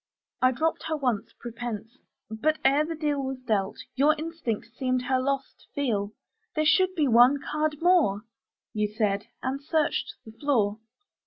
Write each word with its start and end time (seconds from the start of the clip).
I 0.41 0.51
dropped 0.51 0.85
her 0.87 0.97
once, 0.97 1.31
prepense; 1.39 1.99
but, 2.31 2.57
ere 2.65 2.83
the 2.83 2.95
deal 2.95 3.21
Was 3.21 3.37
dealt, 3.41 3.77
your 3.93 4.15
instinct 4.17 4.69
seemed 4.75 5.03
her 5.03 5.19
loss 5.21 5.53
to 5.53 5.67
feel: 5.75 6.13
'There 6.55 6.65
should 6.65 6.95
be 6.95 7.07
one 7.07 7.37
card 7.39 7.77
more,' 7.83 8.23
You 8.73 8.87
said, 8.91 9.27
and 9.43 9.61
searched 9.63 10.15
the 10.25 10.31
floor. 10.31 10.79